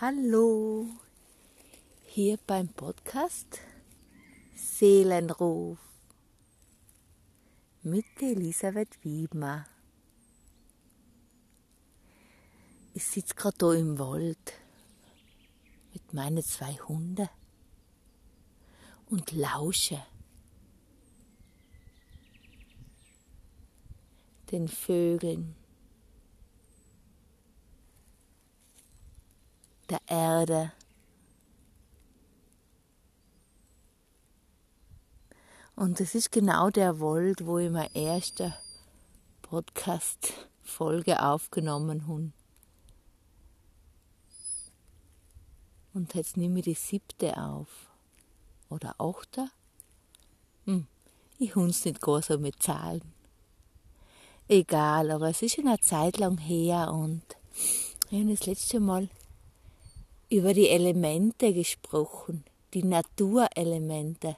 Hallo, 0.00 0.86
hier 2.06 2.38
beim 2.46 2.68
Podcast 2.68 3.58
Seelenruf 4.54 5.80
mit 7.82 8.04
Elisabeth 8.20 9.02
Wiedmer. 9.02 9.66
Ich 12.94 13.06
sitze 13.06 13.34
gerade 13.34 13.58
hier 13.58 13.80
im 13.80 13.98
Wald 13.98 14.52
mit 15.92 16.14
meinen 16.14 16.44
zwei 16.44 16.74
Hunden 16.74 17.28
und 19.10 19.32
lausche 19.32 20.00
den 24.52 24.68
Vögeln 24.68 25.56
der 29.90 30.00
Erde. 30.06 30.72
Und 35.76 36.00
es 36.00 36.14
ist 36.14 36.32
genau 36.32 36.70
der 36.70 36.98
Wald, 37.00 37.46
wo 37.46 37.58
ich 37.58 37.70
meine 37.70 37.94
erste 37.94 38.54
Podcast-Folge 39.42 41.22
aufgenommen 41.22 42.08
habe. 42.08 42.32
Und 45.94 46.14
jetzt 46.14 46.36
nehme 46.36 46.58
ich 46.58 46.64
die 46.64 46.74
siebte 46.74 47.36
auf. 47.36 47.68
Oder 48.68 48.94
achte? 48.98 49.50
Hm, 50.64 50.86
ich 51.38 51.54
hun's 51.54 51.84
nicht 51.84 52.00
gar 52.00 52.22
so 52.22 52.38
mit 52.38 52.62
Zahlen. 52.62 53.02
Egal, 54.48 55.10
aber 55.10 55.28
es 55.28 55.42
ist 55.42 55.54
schon 55.54 55.68
eine 55.68 55.80
Zeit 55.80 56.18
lang 56.18 56.38
her 56.38 56.92
und 56.92 57.22
ich 58.10 58.18
habe 58.18 58.30
das 58.30 58.46
letzte 58.46 58.80
Mal 58.80 59.08
über 60.30 60.52
die 60.52 60.68
Elemente 60.68 61.52
gesprochen, 61.52 62.44
die 62.74 62.82
Naturelemente, 62.82 64.36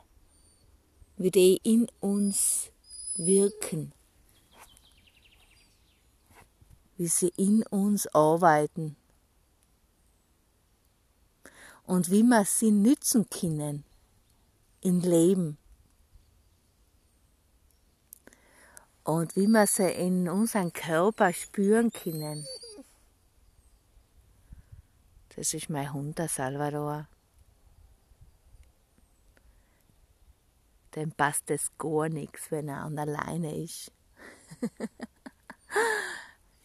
wie 1.17 1.31
die 1.31 1.61
in 1.63 1.89
uns 2.01 2.71
wirken, 3.17 3.93
wie 6.97 7.09
sie 7.09 7.33
in 7.37 7.63
uns 7.65 8.07
arbeiten. 8.09 8.97
Und 11.85 12.11
wie 12.11 12.23
wir 12.23 12.45
sie 12.45 12.71
nützen 12.71 13.29
können 13.29 13.85
im 14.81 15.01
Leben. 15.01 15.59
Und 19.03 19.35
wie 19.35 19.49
wir 19.49 19.67
sie 19.67 19.91
in 19.91 20.29
unserem 20.29 20.73
Körper 20.73 21.33
spüren 21.33 21.91
können. 21.91 22.47
Das 25.41 25.55
ist 25.55 25.71
mein 25.71 25.91
Hund, 25.91 26.19
der 26.19 26.29
Salvador. 26.29 27.09
Dem 30.95 31.13
passt 31.13 31.51
es 31.51 31.71
gar 31.79 32.11
nichts, 32.11 32.51
wenn 32.51 32.69
er 32.69 32.83
an 32.83 32.99
alleine 32.99 33.57
ist. 33.57 33.91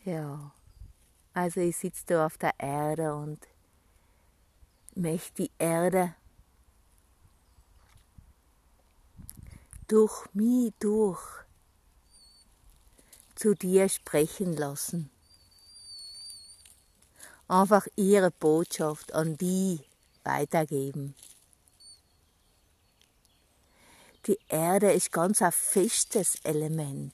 ja, 0.03 0.52
also 1.34 1.62
ich 1.62 1.78
sitze 1.78 2.03
da 2.08 2.26
auf 2.26 2.38
der 2.38 2.52
Erde 2.58 3.16
und 3.16 3.48
möchte 4.94 5.44
die 5.44 5.52
Erde 5.58 6.14
durch 9.88 10.26
mich 10.34 10.73
durch 10.80 11.23
zu 13.36 13.53
dir 13.53 13.88
sprechen 13.88 14.58
lassen 14.58 15.15
einfach 17.48 17.88
ihre 17.96 18.32
Botschaft 18.32 19.14
an 19.14 19.38
die 19.38 19.80
weitergeben. 20.24 21.16
Die 24.26 24.40
Erde 24.48 24.92
ist 24.92 25.12
ganz 25.12 25.42
ein 25.42 25.52
festes 25.52 26.40
Element. 26.44 27.14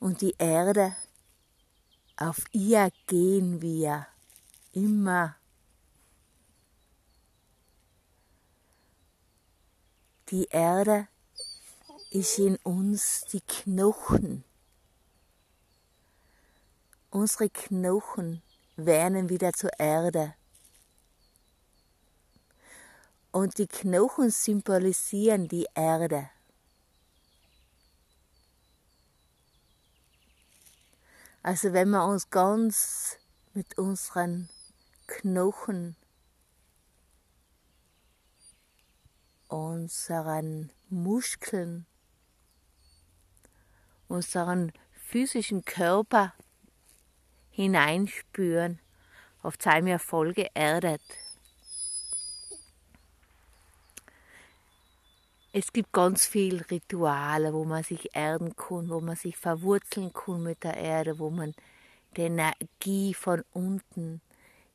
Und 0.00 0.20
die 0.20 0.34
Erde, 0.36 0.96
auf 2.16 2.44
ihr 2.50 2.90
gehen 3.06 3.62
wir 3.62 4.06
immer. 4.72 5.36
Die 10.30 10.46
Erde 10.46 11.06
ist 12.10 12.38
in 12.38 12.56
uns 12.56 13.24
die 13.32 13.40
Knochen. 13.40 14.44
Unsere 17.10 17.48
Knochen 17.48 18.42
werden 18.78 19.28
wieder 19.28 19.52
zur 19.52 19.70
Erde. 19.78 20.34
Und 23.32 23.58
die 23.58 23.66
Knochen 23.66 24.30
symbolisieren 24.30 25.48
die 25.48 25.66
Erde. 25.74 26.30
Also 31.42 31.72
wenn 31.72 31.90
wir 31.90 32.04
uns 32.04 32.30
ganz 32.30 33.18
mit 33.52 33.78
unseren 33.78 34.48
Knochen, 35.06 35.96
unseren 39.48 40.70
Muskeln, 40.88 41.86
unseren 44.08 44.72
physischen 44.92 45.64
Körper 45.64 46.34
hineinspüren, 47.58 48.78
oft 49.42 49.60
sei 49.60 49.82
mir 49.82 49.98
voll 49.98 50.32
geerdet. 50.32 51.02
Es 55.52 55.72
gibt 55.72 55.92
ganz 55.92 56.24
viele 56.24 56.70
Rituale, 56.70 57.52
wo 57.52 57.64
man 57.64 57.82
sich 57.82 58.14
erden 58.14 58.54
kann, 58.54 58.88
wo 58.90 59.00
man 59.00 59.16
sich 59.16 59.36
verwurzeln 59.36 60.12
kann 60.12 60.44
mit 60.44 60.62
der 60.62 60.76
Erde, 60.76 61.18
wo 61.18 61.30
man 61.30 61.52
die 62.16 62.20
Energie 62.22 63.12
von 63.12 63.42
unten 63.52 64.20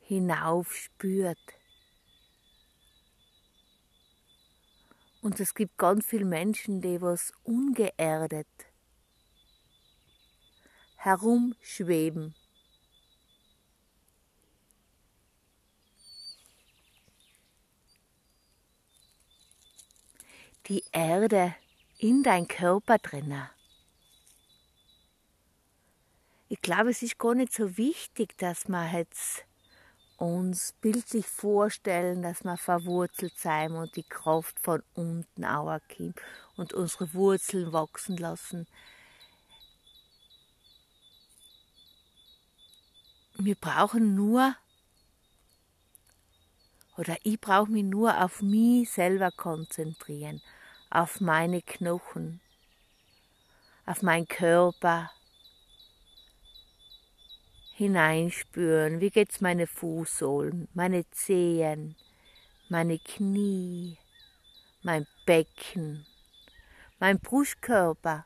hinauf 0.02 0.76
spürt. 0.76 1.40
Und 5.22 5.40
es 5.40 5.54
gibt 5.54 5.78
ganz 5.78 6.06
viele 6.06 6.26
Menschen, 6.26 6.82
die 6.82 7.02
was 7.02 7.32
ungeerdet 7.46 8.48
herumschweben 10.98 12.36
die 20.68 20.84
Erde 20.92 21.56
in 21.98 22.24
dein 22.24 22.48
Körper 22.48 22.98
drinnen. 22.98 23.50
Ich 26.50 26.62
glaube, 26.62 26.92
es 26.92 27.02
ist 27.02 27.18
gar 27.18 27.36
nicht 27.36 27.54
so 27.54 27.78
wichtig, 27.78 28.38
dass 28.38 28.68
wir 28.68 28.92
jetzt 28.92 29.46
uns 30.18 30.74
bildlich 30.74 31.26
vorstellen, 31.26 32.22
dass 32.22 32.44
wir 32.44 32.58
verwurzelt 32.58 33.38
sein 33.38 33.74
und 33.74 33.96
die 33.96 34.04
Kraft 34.04 34.60
von 34.60 34.84
unten 34.94 35.44
kommt 35.44 36.16
und 36.56 36.74
unsere 36.74 37.14
Wurzeln 37.14 37.74
wachsen 37.74 38.18
lassen. 38.18 38.68
Wir 43.38 43.56
brauchen 43.56 44.16
nur, 44.16 44.56
oder 46.98 47.18
ich 47.24 47.40
brauche 47.40 47.72
mich 47.72 47.84
nur 47.84 48.22
auf 48.24 48.42
mich 48.42 48.90
selber 48.92 49.32
konzentrieren, 49.32 50.42
auf 50.90 51.22
meine 51.22 51.62
Knochen, 51.62 52.40
auf 53.86 54.02
meinen 54.02 54.28
Körper 54.28 55.12
hineinspüren. 57.74 59.02
Wie 59.02 59.10
geht's 59.10 59.42
meine 59.42 59.68
Fußsohlen, 59.68 60.68
meine 60.74 61.10
Zehen, 61.10 61.96
meine 62.70 63.00
Knie, 63.00 63.98
mein 64.84 65.08
Becken, 65.26 66.06
mein 67.00 67.20
Brustkörper, 67.20 68.26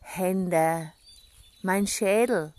Hände, 0.00 0.92
mein 1.62 1.86
Schädel. 1.86 2.52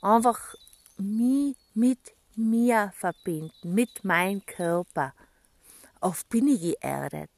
Einfach 0.00 0.54
mich 0.96 1.56
mit 1.74 1.98
mir 2.38 2.92
verbinden, 2.96 3.74
mit 3.74 4.04
meinem 4.04 4.44
Körper. 4.46 5.12
Oft 6.00 6.28
bin 6.28 6.48
ich 6.48 6.60
geerdet. 6.60 7.30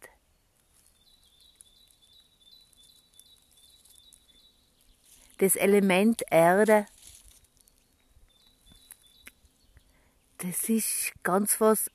das 5.41 5.56
Element 5.56 6.23
Erde, 6.31 6.87
das 10.38 10.69
ist 10.69 11.12
ganz 11.23 11.61
was 11.61 11.91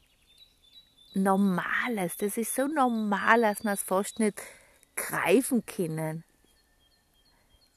Normales. 1.13 2.18
Das 2.18 2.36
ist 2.36 2.54
so 2.54 2.68
normal, 2.68 3.42
dass 3.42 3.63
wir 3.63 3.72
es 3.72 3.84
fast 3.84 4.19
nicht 4.19 4.42
greifen 4.98 5.66
können. 5.66 6.25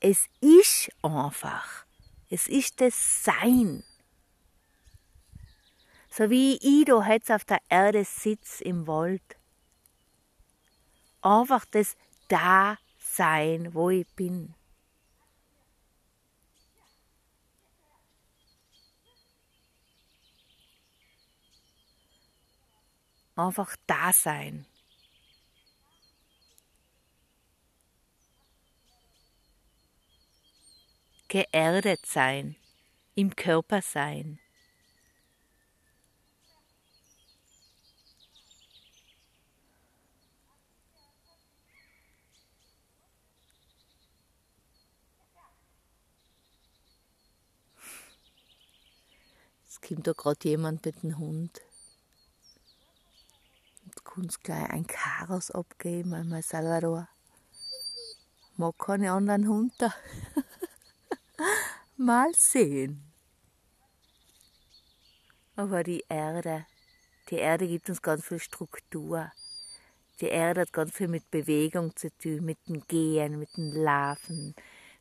Es 0.01 0.27
ist 0.41 0.91
einfach. 1.03 1.85
Es 2.31 2.49
ist 2.49 2.81
das 2.81 3.23
Sein. 3.23 3.85
So 6.19 6.31
wie 6.31 6.59
da 6.85 7.01
jetzt 7.07 7.31
auf 7.31 7.45
der 7.45 7.61
Erde 7.69 8.05
sitz 8.05 8.61
im 8.61 8.89
Wald. 8.89 9.23
Einfach 11.23 11.65
das 11.65 11.97
Da-Sein, 12.27 13.73
wo 13.73 13.91
ich 13.91 14.05
bin. 14.17 14.53
Einfach 23.37 23.77
da 23.87 24.13
sein. 24.13 24.67
Geerdet 31.29 32.05
sein, 32.05 32.57
im 33.15 33.37
Körper 33.37 33.83
sein. 33.83 34.41
Es 49.81 49.89
kommt 49.89 50.07
da 50.07 50.13
gerade 50.13 50.49
jemand 50.49 50.85
mit 50.85 51.03
dem 51.03 51.19
Hund. 51.19 51.61
Und 53.85 54.05
kannst 54.05 54.43
gleich 54.43 54.69
ein 54.71 54.87
Chaos 54.87 55.51
abgeben, 55.51 56.15
einmal 56.15 56.43
Salvador. 56.43 57.09
Mag 58.57 58.77
keine 58.79 59.13
anderen 59.13 59.49
Hunde. 59.49 59.93
Mal 61.97 62.33
sehen. 62.35 63.05
Aber 65.57 65.83
die 65.83 66.05
Erde, 66.09 66.67
die 67.31 67.37
Erde 67.37 67.67
gibt 67.67 67.89
uns 67.89 68.03
ganz 68.03 68.25
viel 68.25 68.39
Struktur. 68.41 69.31
Die 70.21 70.27
Erde 70.27 70.63
hat 70.63 70.73
ganz 70.73 70.93
viel 70.93 71.09
mit 71.09 71.31
Bewegung 71.31 71.95
zu 71.97 72.11
tun, 72.19 72.45
mit 72.45 72.59
dem 72.69 72.85
Gehen, 72.89 73.39
mit 73.39 73.57
dem 73.57 73.73
Laufen, 73.73 74.55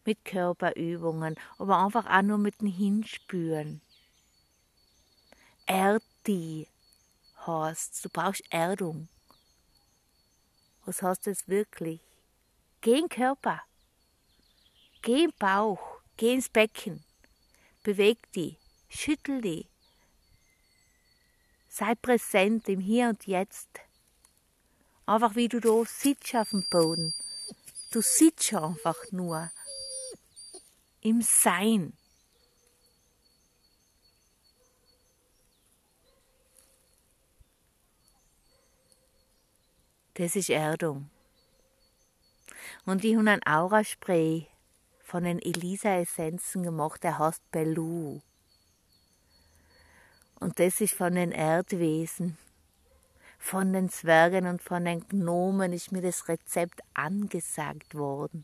mit 0.05 0.23
Körperübungen, 0.23 1.35
aber 1.57 1.83
einfach 1.83 2.05
auch 2.05 2.21
nur 2.21 2.37
mit 2.37 2.61
dem 2.61 2.67
Hinspüren. 2.67 3.81
Erdi 5.67 6.67
heißt, 7.45 8.03
du 8.05 8.09
brauchst 8.09 8.41
Erdung. 8.49 9.09
Was 10.85 11.01
heißt 11.01 11.27
das 11.27 11.47
wirklich? 11.47 11.99
Geh 12.79 12.93
in 12.93 13.01
den 13.01 13.09
Körper, 13.09 13.61
geh 15.01 15.25
in 15.25 15.29
den 15.29 15.37
Bauch, 15.37 15.99
geh 16.15 16.33
ins 16.33 16.47
Becken, 16.47 17.03
beweg 17.83 18.31
dich, 18.31 18.57
schüttel 18.87 19.41
dich, 19.41 19.67
sei 21.67 21.95
präsent 21.95 22.69
im 22.69 22.79
Hier 22.79 23.09
und 23.09 23.27
Jetzt. 23.27 23.67
Einfach 25.05 25.35
wie 25.35 25.49
du 25.49 25.59
da 25.59 25.83
sitzt 25.85 26.33
auf 26.33 26.51
dem 26.51 26.65
Boden. 26.69 27.13
Du 27.91 28.01
sitzt 28.01 28.53
einfach 28.53 28.97
nur 29.11 29.51
im 31.01 31.21
Sein. 31.21 31.93
Das 40.17 40.35
ist 40.35 40.49
Erdung. 40.49 41.11
Und 42.85 43.03
ich 43.03 43.15
habe 43.15 43.29
ein 43.29 43.45
Auraspray 43.45 44.47
von 45.03 45.23
den 45.23 45.37
Elisa-Essenzen 45.37 46.63
gemacht, 46.63 47.03
der 47.03 47.19
heißt 47.19 47.43
Bellu. 47.51 48.21
Und 50.39 50.57
das 50.57 50.81
ist 50.81 50.95
von 50.95 51.13
den 51.13 51.31
Erdwesen. 51.31 52.35
Von 53.37 53.73
den 53.73 53.89
Zwergen 53.89 54.47
und 54.47 54.63
von 54.63 54.85
den 54.85 55.07
Gnomen 55.07 55.71
ist 55.71 55.91
mir 55.91 56.01
das 56.01 56.27
Rezept 56.27 56.81
angesagt 56.95 57.93
worden. 57.93 58.43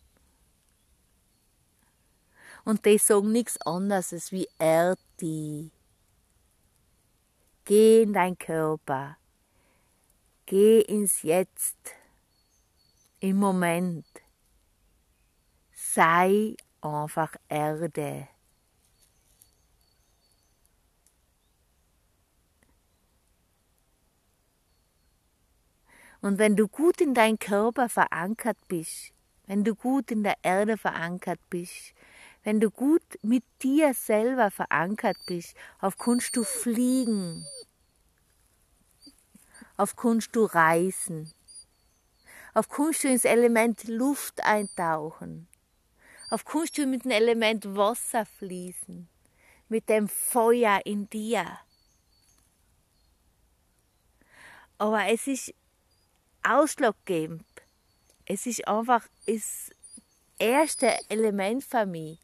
Und 2.66 2.86
die 2.86 3.00
sagen 3.00 3.32
nichts 3.32 3.60
anderes 3.62 4.32
wie 4.32 4.48
Erdi. 4.60 5.72
Geh 7.66 8.04
in 8.04 8.14
dein 8.14 8.38
Körper. 8.38 9.18
Geh 10.46 10.82
ins 10.82 11.22
Jetzt, 11.22 11.78
im 13.22 13.38
Moment. 13.38 14.06
Sei 15.72 16.56
einfach 16.82 17.36
Erde. 17.48 18.28
Und 26.20 26.40
wenn 26.40 26.56
du 26.56 26.68
gut 26.68 27.00
in 27.00 27.14
deinem 27.14 27.40
Körper 27.40 27.88
verankert 27.88 28.58
bist, 28.68 29.14
wenn 29.46 29.64
du 29.64 29.76
gut 29.76 30.12
in 30.12 30.24
der 30.24 30.36
Erde 30.42 30.78
verankert 30.78 31.40
bist, 31.50 31.94
wenn 32.44 32.60
du 32.60 32.70
gut 32.70 33.04
mit 33.22 33.44
dir 33.62 33.94
selber 33.94 34.52
verankert 34.52 35.18
bist, 35.26 35.56
auf 35.80 35.98
Kunst 35.98 36.36
du 36.36 36.44
fliegen, 36.44 37.46
auf 39.78 39.96
Kunst 39.96 40.36
du 40.36 40.46
reisen. 40.46 41.32
Auf 42.54 42.70
Kunst 42.70 43.04
du 43.04 43.08
ins 43.08 43.26
Element 43.26 43.84
Luft 43.86 44.44
eintauchen. 44.44 45.48
Auf 46.30 46.46
Kunst 46.46 46.78
du 46.78 46.86
mit 46.86 47.04
dem 47.04 47.12
Element 47.12 47.76
Wasser 47.76 48.26
fließen. 48.26 49.08
Mit 49.70 49.90
dem 49.90 50.08
Feuer 50.08 50.82
in 50.86 51.10
dir. 51.10 51.46
Aber 54.78 55.08
es 55.08 55.28
ist 55.28 55.54
ausschlaggebend. 56.44 57.46
Es 58.26 58.46
ist 58.46 58.68
einfach 58.68 59.08
das 59.26 59.72
erste 60.38 60.98
Element 61.10 61.64
für 61.64 61.86
mich. 61.86 62.20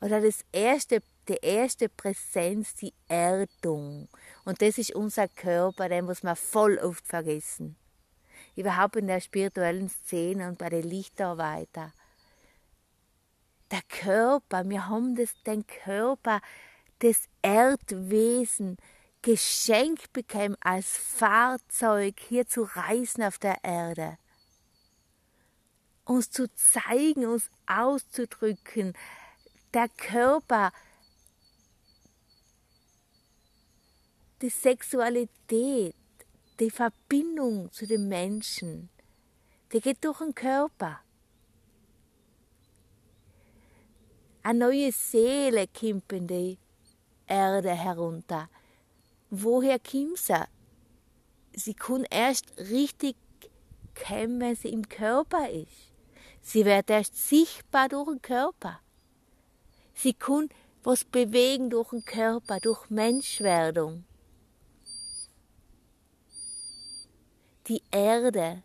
Oder 0.00 0.20
das 0.20 0.44
erste 0.52 1.02
die 1.28 1.38
erste 1.42 1.88
Präsenz, 1.88 2.74
die 2.74 2.94
Erdung. 3.08 4.08
Und 4.44 4.62
das 4.62 4.78
ist 4.78 4.94
unser 4.94 5.28
Körper, 5.28 5.88
den 5.88 6.04
muss 6.04 6.22
man 6.22 6.36
voll 6.36 6.78
oft 6.78 7.06
vergessen. 7.06 7.76
Überhaupt 8.54 8.96
in 8.96 9.06
der 9.06 9.20
spirituellen 9.20 9.88
Szene 9.88 10.48
und 10.48 10.58
bei 10.58 10.68
den 10.68 10.84
Lichtarbeiter. 10.84 11.92
Der 13.70 13.82
Körper, 13.88 14.68
wir 14.68 14.88
haben 14.88 15.16
das, 15.16 15.34
den 15.44 15.66
Körper, 15.66 16.40
das 17.00 17.28
Erdwesen 17.42 18.76
geschenkt 19.22 20.12
bekommen 20.12 20.56
als 20.60 20.96
Fahrzeug 20.96 22.14
hier 22.20 22.46
zu 22.46 22.62
reisen 22.62 23.24
auf 23.24 23.38
der 23.38 23.64
Erde. 23.64 24.18
Uns 26.04 26.30
zu 26.30 26.46
zeigen, 26.54 27.26
uns 27.26 27.50
auszudrücken. 27.66 28.92
Der 29.74 29.88
Körper 29.88 30.70
die 34.42 34.50
Sexualität, 34.50 35.94
die 36.60 36.70
Verbindung 36.70 37.72
zu 37.72 37.86
dem 37.86 38.08
Menschen, 38.08 38.90
die 39.72 39.80
geht 39.80 40.04
durch 40.04 40.18
den 40.18 40.34
Körper. 40.34 41.00
Eine 44.42 44.58
neue 44.58 44.92
Seele 44.92 45.66
kommt 45.68 46.12
in 46.12 46.26
die 46.26 46.58
Erde 47.26 47.70
herunter. 47.70 48.48
Woher 49.30 49.78
kommt 49.78 50.18
sie? 50.18 50.44
Sie 51.52 51.74
kann 51.74 52.04
erst 52.10 52.56
richtig 52.58 53.16
kommen, 53.94 54.40
wenn 54.40 54.54
sie 54.54 54.68
im 54.68 54.88
Körper 54.88 55.48
ist. 55.48 55.92
Sie 56.42 56.64
wird 56.64 56.90
erst 56.90 57.28
sichtbar 57.28 57.88
durch 57.88 58.08
den 58.08 58.22
Körper. 58.22 58.80
Sie 59.94 60.12
kann 60.12 60.50
was 60.84 61.04
bewegen 61.04 61.70
durch 61.70 61.88
den 61.88 62.04
Körper, 62.04 62.60
durch 62.60 62.88
Menschwerdung. 62.90 64.04
Die 67.68 67.82
Erde. 67.90 68.62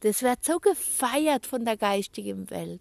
Das 0.00 0.22
wird 0.22 0.44
so 0.44 0.58
gefeiert 0.58 1.46
von 1.46 1.64
der 1.64 1.76
geistigen 1.76 2.50
Welt. 2.50 2.80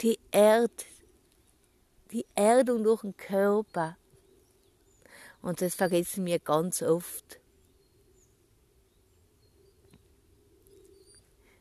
Die 0.00 0.18
Erd, 0.30 0.86
die 2.12 2.26
Erdung 2.34 2.84
durch 2.84 3.00
den 3.02 3.16
Körper. 3.16 3.96
Und 5.40 5.60
das 5.60 5.74
vergessen 5.74 6.24
wir 6.26 6.38
ganz 6.38 6.82
oft. 6.82 7.40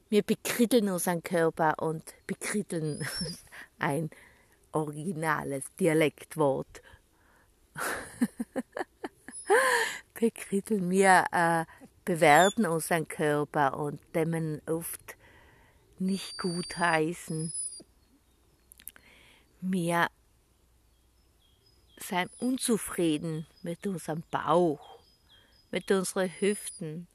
Wir 0.10 0.24
bekritteln 0.24 0.90
unseren 0.90 1.24
Körper 1.24 1.82
und 1.82 2.04
bekritteln 2.28 3.08
ein 3.80 4.10
originales 4.74 5.64
Dialektwort. 5.80 6.82
Bekritteln 10.14 10.90
wir 10.90 11.26
äh, 11.32 11.66
bewerten 12.06 12.66
unseren 12.66 13.08
Körper 13.08 13.78
und 13.78 14.00
dämmen 14.14 14.62
oft 14.68 15.16
nicht 16.00 16.38
gut 16.38 16.78
heißen. 16.78 17.54
Wir 19.62 20.08
sind 21.98 22.32
unzufrieden 22.40 23.46
mit 23.62 23.86
unserem 23.86 24.24
Bauch, 24.32 25.00
mit 25.70 25.92
unseren 25.92 26.30
Hüften, 26.40 27.08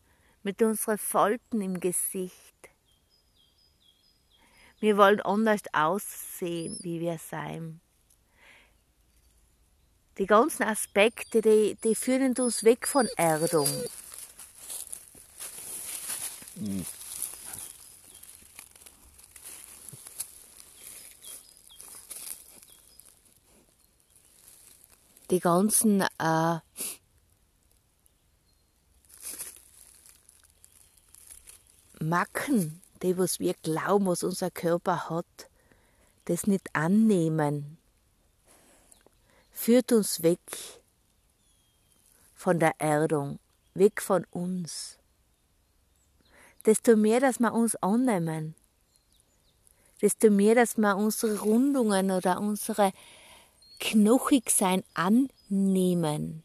mit 0.42 0.62
unseren 0.62 0.98
Falten 0.98 1.60
im 1.60 1.80
Gesicht. 1.80 2.54
Wir 4.78 4.96
wollen 4.96 5.20
anders 5.22 5.62
aussehen, 5.72 6.78
wie 6.82 7.00
wir 7.00 7.18
sein. 7.18 7.80
Die 10.18 10.26
ganzen 10.26 10.62
Aspekte, 10.62 11.42
die, 11.42 11.76
die 11.82 11.94
führen 11.94 12.34
uns 12.38 12.64
weg 12.64 12.86
von 12.88 13.06
Erdung. 13.16 13.68
Die 25.30 25.40
ganzen 25.40 26.00
äh, 26.00 26.58
Macken, 31.98 32.80
die 33.06 33.16
was 33.16 33.38
wir 33.38 33.54
glauben, 33.62 34.06
was 34.06 34.24
unser 34.24 34.50
Körper 34.50 35.08
hat, 35.08 35.48
das 36.24 36.46
nicht 36.46 36.74
annehmen, 36.74 37.78
führt 39.52 39.92
uns 39.92 40.22
weg 40.22 40.40
von 42.34 42.58
der 42.58 42.74
Erdung, 42.78 43.38
weg 43.74 44.02
von 44.02 44.24
uns. 44.30 44.98
Desto 46.64 46.96
mehr, 46.96 47.20
dass 47.20 47.38
wir 47.38 47.54
uns 47.54 47.76
annehmen, 47.76 48.56
desto 50.02 50.28
mehr, 50.30 50.56
dass 50.56 50.76
wir 50.76 50.96
unsere 50.96 51.38
Rundungen 51.38 52.10
oder 52.10 52.40
unsere 52.40 52.92
Knochigsein 53.78 54.82
annehmen, 54.94 56.42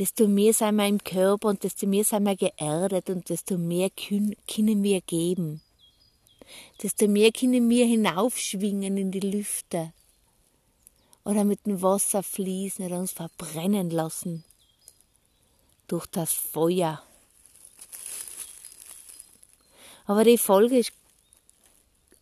desto 0.00 0.26
mehr 0.26 0.54
sind 0.54 0.76
wir 0.76 0.86
im 0.88 1.04
Körper 1.04 1.48
und 1.48 1.62
desto 1.62 1.86
mehr 1.86 2.04
sind 2.04 2.24
wir 2.24 2.34
geerdet 2.34 3.10
und 3.10 3.28
desto 3.28 3.58
mehr 3.58 3.90
können 3.90 4.82
wir 4.82 5.02
geben. 5.02 5.60
Desto 6.82 7.06
mehr 7.06 7.30
können 7.32 7.68
wir 7.68 7.84
hinaufschwingen 7.84 8.96
in 8.96 9.10
die 9.10 9.20
Lüfte 9.20 9.92
oder 11.22 11.44
mit 11.44 11.66
dem 11.66 11.82
Wasser 11.82 12.22
fließen 12.22 12.86
oder 12.86 12.98
uns 12.98 13.12
verbrennen 13.12 13.90
lassen 13.90 14.42
durch 15.86 16.06
das 16.06 16.32
Feuer. 16.32 17.02
Aber 20.06 20.24
die 20.24 20.38
Folge 20.38 20.78
ist 20.78 20.92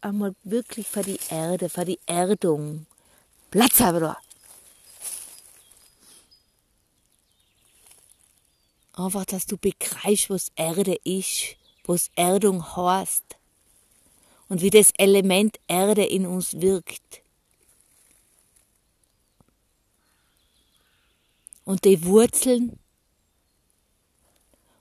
einmal 0.01 0.35
wirklich 0.43 0.89
für 0.89 1.03
die 1.03 1.21
Erde, 1.31 1.69
für 1.69 1.85
die 1.85 2.01
Erdung. 2.07 2.87
Platz 3.53 3.81
aber 3.81 4.01
da! 4.01 4.28
Einfach, 8.99 9.25
dass 9.27 9.47
du 9.47 9.57
begreifst, 9.57 10.29
was 10.29 10.51
Erde 10.57 10.97
ist, 11.05 11.57
was 11.85 12.11
Erdung 12.17 12.77
heißt 12.77 13.37
und 14.49 14.61
wie 14.61 14.71
das 14.71 14.91
Element 14.99 15.61
Erde 15.69 16.05
in 16.05 16.27
uns 16.27 16.61
wirkt. 16.61 17.23
Und 21.65 21.85
die 21.85 22.05
Wurzeln 22.07 22.77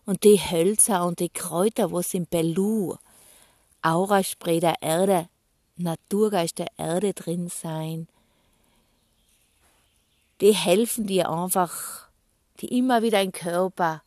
und 0.05 0.23
die 0.23 0.39
Hölzer 0.39 1.05
und 1.05 1.19
die 1.19 1.29
Kräuter, 1.29 1.91
was 1.91 2.15
im 2.15 2.25
Belu, 2.25 2.95
Auraspray 3.83 4.59
der 4.59 4.81
Erde, 4.81 5.29
Naturgeist 5.75 6.57
der 6.57 6.71
Erde 6.77 7.13
drin 7.13 7.49
sein, 7.49 8.07
die 10.41 10.55
helfen 10.55 11.05
dir 11.05 11.29
einfach, 11.29 12.07
die 12.61 12.75
immer 12.79 13.03
wieder 13.03 13.21
in 13.21 13.31
Körper 13.31 14.01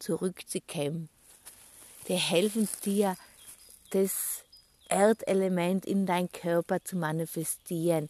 zurückzukommen. 0.00 1.08
Die 2.08 2.14
helfen 2.14 2.68
dir, 2.84 3.16
das 3.90 4.44
Erdelement 4.88 5.86
in 5.86 6.06
dein 6.06 6.30
Körper 6.32 6.82
zu 6.82 6.96
manifestieren, 6.96 8.08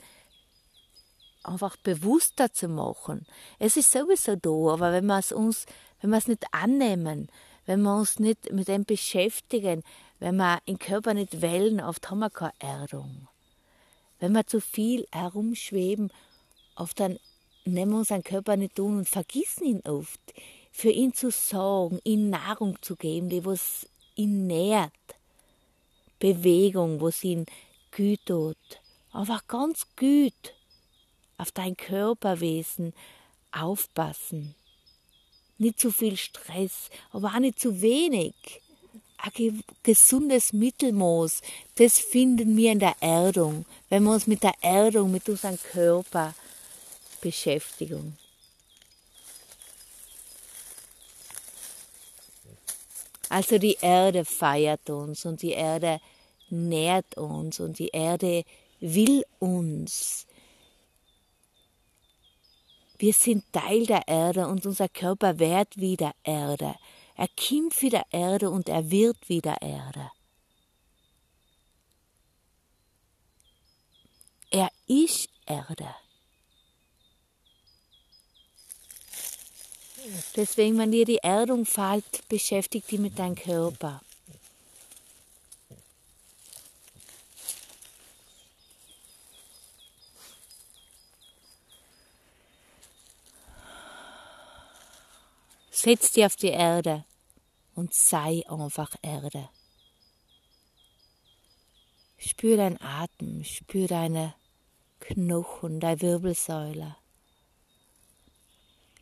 einfach 1.43 1.77
bewusster 1.77 2.53
zu 2.53 2.69
machen. 2.69 3.27
Es 3.59 3.77
ist 3.77 3.93
sowieso 3.93 4.37
da, 4.37 4.73
aber 4.73 4.93
wenn 4.93 5.07
wir 5.07 5.19
es 5.19 5.33
uns, 5.33 5.67
wenn 6.01 6.11
wir 6.11 6.19
es 6.19 6.29
nicht 6.29 6.45
annehmen, 6.53 7.29
wenn 7.67 7.83
wir 7.83 7.97
uns 7.97 8.19
nicht 8.19 8.53
mit 8.53 8.69
dem 8.69 8.85
beschäftigen, 8.85 9.83
wenn 10.19 10.37
wir 10.37 10.61
im 10.65 10.79
Körper 10.79 11.15
nicht 11.15 11.41
wählen, 11.41 11.81
oft 11.81 12.11
haben 12.11 12.21
wir 12.21 12.31
keine 12.31 12.53
Erdung. 12.59 13.29
Wenn 14.19 14.33
wir 14.33 14.47
zu 14.47 14.61
viel 14.61 15.07
herumschweben, 15.13 16.13
oft 16.77 17.01
dann 17.01 17.19
nehmen 17.65 17.93
wir 17.93 17.99
unseren 17.99 18.23
Körper 18.25 18.57
nicht 18.57 18.77
tun 18.77 18.99
und 18.99 19.09
vergessen 19.09 19.65
ihn 19.65 19.81
oft 19.81 20.21
für 20.81 20.91
ihn 20.91 21.13
zu 21.13 21.31
sorgen, 21.31 22.01
ihm 22.05 22.31
Nahrung 22.31 22.79
zu 22.81 22.97
geben, 22.97 23.29
die 23.29 23.45
was 23.45 23.87
ihn 24.15 24.47
nährt. 24.47 24.93
Bewegung, 26.19 27.03
was 27.03 27.23
ihn 27.23 27.45
gut 27.95 28.21
tut. 28.25 28.57
Einfach 29.13 29.47
ganz 29.47 29.87
gut 29.95 30.55
auf 31.37 31.53
dein 31.53 31.77
Körperwesen 31.77 32.95
aufpassen. 33.53 34.55
Nicht 35.59 35.79
zu 35.79 35.91
viel 35.91 36.17
Stress, 36.17 36.89
aber 37.13 37.35
auch 37.35 37.41
nicht 37.41 37.61
zu 37.61 37.83
wenig. 37.83 38.35
Ein 39.19 39.63
gesundes 39.83 40.55
Mittelmaß, 40.55 41.43
das 41.75 41.99
finden 41.99 42.57
wir 42.57 42.73
in 42.73 42.79
der 42.79 42.97
Erdung, 43.01 43.67
wenn 43.91 44.05
wir 44.05 44.13
uns 44.13 44.27
mit 44.27 44.43
der 44.43 44.55
Erdung, 44.63 45.11
mit 45.11 45.29
unserem 45.29 45.59
Körper 45.59 46.35
beschäftigen. 47.21 48.17
Also 53.31 53.59
die 53.59 53.79
Erde 53.81 54.25
feiert 54.25 54.91
uns 54.91 55.25
und 55.25 55.41
die 55.43 55.53
Erde 55.53 56.01
nährt 56.51 57.17
uns 57.17 57.61
und 57.61 57.79
die 57.79 57.89
Erde 57.89 58.45
will 58.81 59.25
uns. 59.39 60.27
Wir 62.99 63.13
sind 63.13 63.45
Teil 63.53 63.87
der 63.87 64.09
Erde 64.09 64.49
und 64.49 64.67
unser 64.67 64.89
Körper 64.89 65.39
wird 65.39 65.77
wieder 65.77 66.13
Erde. 66.25 66.75
Er 67.15 67.29
kommt 67.29 67.81
wieder 67.81 68.03
Erde 68.11 68.51
und 68.51 68.69
er 68.69 68.91
wird 68.91 69.29
wieder 69.29 69.63
Erde. 69.63 70.11
Er 74.51 74.71
ist 74.89 75.29
Erde. 75.47 75.95
Deswegen, 80.37 80.79
wenn 80.79 80.93
dir 80.93 81.05
die 81.05 81.19
Erdung 81.19 81.67
fällt, 81.67 82.27
beschäftigt 82.29 82.91
dich 82.91 82.99
mit 82.99 83.19
deinem 83.19 83.35
Körper. 83.35 84.01
Setz 95.71 96.13
dich 96.13 96.27
auf 96.27 96.37
die 96.37 96.49
Erde 96.49 97.05
und 97.75 97.95
sei 97.95 98.43
einfach 98.49 98.95
Erde. 99.01 99.49
Spür 102.19 102.59
deinen 102.59 102.81
Atem, 102.83 103.45
spür 103.45 103.89
deine 103.89 104.35
Knochen, 105.01 105.81
deine 105.81 106.03
Wirbelsäule 106.03 106.97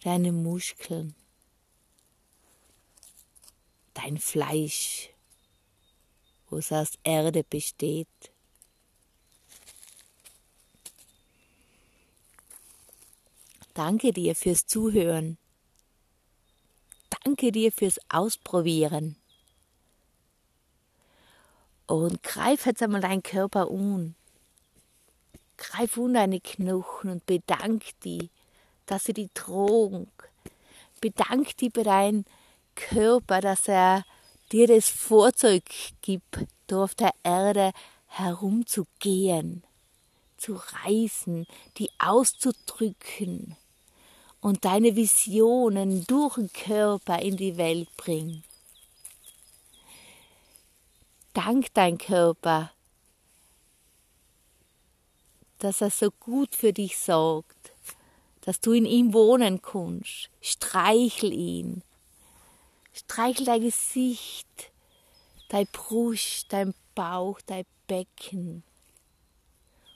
deine 0.02 0.32
Muskeln, 0.32 1.14
dein 3.94 4.18
Fleisch, 4.18 5.10
wo 6.48 6.58
es 6.58 6.72
aus 6.72 6.98
Erde 7.02 7.44
besteht. 7.44 8.08
Danke 13.74 14.12
dir 14.12 14.34
fürs 14.34 14.66
Zuhören. 14.66 15.38
Danke 17.24 17.52
dir 17.52 17.70
fürs 17.70 18.00
Ausprobieren. 18.08 19.16
Und 21.86 22.22
greif 22.22 22.66
jetzt 22.66 22.82
einmal 22.82 23.00
deinen 23.00 23.22
Körper 23.22 23.70
um. 23.70 24.14
Greif 25.56 25.96
um 25.96 26.12
deine 26.12 26.40
Knochen 26.40 27.10
und 27.10 27.26
bedank 27.26 27.98
dich 28.00 28.30
dass 28.88 29.04
sie 29.04 29.12
die 29.12 29.28
trug. 29.34 30.08
Bedank 31.00 31.56
dich 31.58 31.72
bei 31.72 31.84
deinem 31.84 32.24
Körper, 32.74 33.40
dass 33.40 33.68
er 33.68 34.04
dir 34.50 34.66
das 34.66 34.88
Vorzeug 34.88 35.62
gibt, 36.02 36.46
da 36.66 36.82
auf 36.84 36.94
der 36.94 37.12
Erde 37.22 37.72
herumzugehen, 38.06 39.62
zu 40.36 40.60
reisen, 40.84 41.46
die 41.76 41.90
auszudrücken 41.98 43.56
und 44.40 44.64
deine 44.64 44.96
Visionen 44.96 46.06
durch 46.06 46.36
den 46.36 46.52
Körper 46.52 47.20
in 47.20 47.36
die 47.36 47.56
Welt 47.56 47.94
bringen. 47.96 48.44
Dank 51.34 51.72
dein 51.74 51.98
Körper, 51.98 52.72
dass 55.58 55.80
er 55.80 55.90
so 55.90 56.10
gut 56.10 56.54
für 56.54 56.72
dich 56.72 56.98
sorgt, 56.98 57.72
dass 58.48 58.60
du 58.60 58.72
in 58.72 58.86
ihm 58.86 59.12
wohnen 59.12 59.60
kannst. 59.60 60.30
Streichel 60.40 61.34
ihn. 61.34 61.82
Streichel 62.94 63.44
dein 63.44 63.60
Gesicht, 63.60 64.72
dein 65.50 65.66
Brust, 65.70 66.46
dein 66.48 66.72
Bauch, 66.94 67.42
dein 67.44 67.66
Becken. 67.86 68.62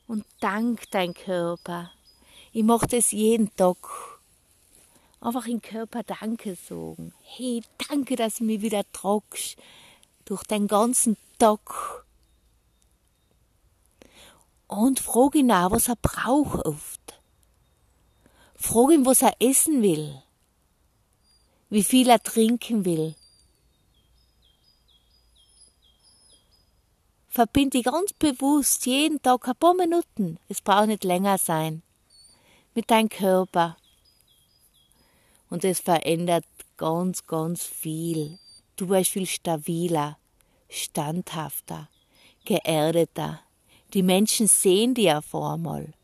Und 0.07 0.27
dank 0.41 0.83
dein 0.91 1.15
Körper. 1.15 1.93
Ich 2.53 2.63
mache 2.63 2.87
das 2.87 3.13
jeden 3.13 3.57
Tag. 3.57 3.79
Einfach 5.23 5.47
im 5.47 5.63
Körper 5.63 6.03
Danke 6.03 6.55
sagen. 6.55 7.15
Hey, 7.23 7.63
danke, 7.89 8.17
dass 8.17 8.35
du 8.35 8.45
mich 8.45 8.61
wieder 8.61 8.85
tragst. 8.93 9.57
Durch 10.27 10.45
den 10.45 10.69
ganzen 10.69 11.17
Tag. 11.39 12.05
Und 14.67 15.01
frag 15.01 15.37
ihn 15.37 15.51
auch, 15.51 15.71
was 15.71 15.89
er 15.89 15.97
braucht 15.97 16.67
oft. 16.67 17.22
Frag 18.63 18.93
ihn, 18.93 19.05
was 19.05 19.23
er 19.23 19.35
essen 19.41 19.83
will. 19.83 20.23
Wie 21.69 21.83
viel 21.83 22.09
er 22.09 22.23
trinken 22.23 22.85
will. 22.85 23.17
Verbind 27.29 27.75
dich 27.75 27.83
ganz 27.83 28.13
bewusst 28.13 28.87
jeden 28.87 29.21
Tag 29.21 29.49
ein 29.49 29.57
paar 29.57 29.75
Minuten, 29.75 30.39
es 30.49 30.61
braucht 30.61 30.87
nicht 30.87 31.03
länger 31.03 31.39
sein, 31.39 31.83
mit 32.75 32.89
deinem 32.89 33.09
Körper. 33.09 33.77
Und 35.51 35.65
es 35.65 35.81
verändert 35.81 36.45
ganz, 36.77 37.27
ganz 37.27 37.65
viel. 37.65 38.39
Du 38.77 38.89
wirst 38.91 39.11
viel 39.11 39.27
stabiler, 39.27 40.19
standhafter, 40.69 41.89
geerdeter. 42.45 43.41
Die 43.93 44.05
Menschen 44.05 44.47
sehen 44.47 44.95
dich 44.95 45.13
auf 45.13 45.35
einmal. 45.35 45.95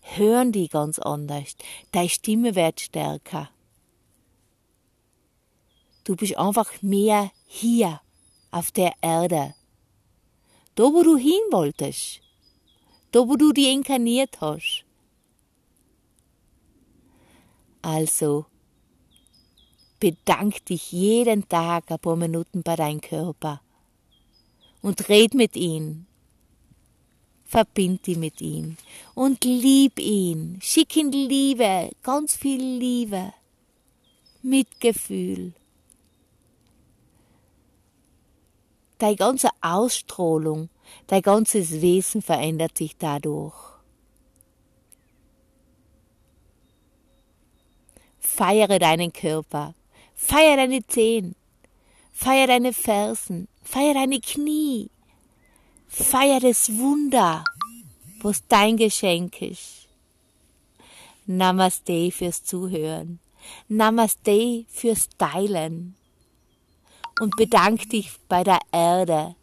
Hören 0.00 0.52
die 0.52 0.68
ganz 0.68 0.98
anders. 0.98 1.56
Deine 1.92 2.08
Stimme 2.08 2.54
wird 2.54 2.80
stärker. 2.80 3.50
Du 6.04 6.16
bist 6.16 6.36
einfach 6.38 6.82
mehr 6.82 7.30
hier 7.46 8.00
auf 8.50 8.70
der 8.70 8.92
Erde. 9.02 9.54
Da, 10.74 10.84
wo 10.84 11.02
du 11.02 11.16
hin 11.16 11.40
wolltest. 11.50 12.20
Da, 13.12 13.20
wo 13.20 13.36
du 13.36 13.52
dich 13.52 13.68
inkarniert 13.68 14.40
hast. 14.40 14.84
Also, 17.82 18.46
bedank 20.00 20.64
dich 20.66 20.92
jeden 20.92 21.48
Tag 21.48 21.90
ein 21.90 21.98
paar 21.98 22.16
Minuten 22.16 22.62
bei 22.62 22.76
deinem 22.76 23.00
Körper 23.00 23.60
und 24.82 25.08
red 25.08 25.34
mit 25.34 25.56
ihm 25.56 26.07
verbind 27.48 28.06
dich 28.06 28.18
mit 28.18 28.42
ihm 28.42 28.76
und 29.14 29.42
lieb 29.44 29.98
ihn. 29.98 30.58
Schick 30.62 30.94
ihm 30.96 31.10
Liebe, 31.10 31.90
ganz 32.02 32.36
viel 32.36 32.60
Liebe, 32.60 33.32
Mitgefühl. 34.42 35.54
Deine 38.98 39.16
ganze 39.16 39.48
Ausstrahlung, 39.62 40.68
dein 41.06 41.22
ganzes 41.22 41.80
Wesen 41.80 42.20
verändert 42.20 42.76
sich 42.76 42.96
dadurch. 42.98 43.56
Feiere 48.18 48.78
deinen 48.78 49.12
Körper, 49.12 49.74
feiere 50.14 50.56
deine 50.56 50.86
Zehen, 50.86 51.34
feiere 52.12 52.48
deine 52.48 52.72
Fersen, 52.74 53.48
feiere 53.62 53.94
deine 53.94 54.20
Knie, 54.20 54.90
Feier 55.98 56.38
das 56.38 56.78
Wunder, 56.78 57.42
was 58.22 58.46
dein 58.46 58.76
Geschenk 58.76 59.42
ist. 59.42 59.88
Namaste 61.26 62.12
fürs 62.12 62.44
Zuhören. 62.44 63.18
Namaste 63.66 64.64
fürs 64.68 65.08
Teilen. 65.18 65.96
Und 67.20 67.34
bedank 67.34 67.90
dich 67.90 68.12
bei 68.28 68.44
der 68.44 68.60
Erde, 68.70 69.34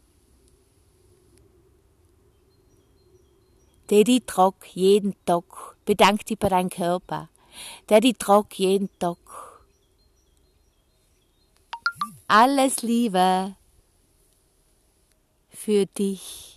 der 3.89 4.05
die 4.05 4.21
trag 4.21 4.55
jeden 4.73 5.13
Tag. 5.25 5.75
Bedank 5.83 6.25
dich 6.25 6.39
bei 6.39 6.47
deinem 6.47 6.69
Körper, 6.69 7.27
der 7.89 7.99
die 7.99 8.13
trag 8.13 8.57
jeden 8.57 8.89
Tag. 8.97 9.17
Alles 12.27 12.81
Liebe 12.81 13.55
für 15.65 15.87
dich. 15.87 16.54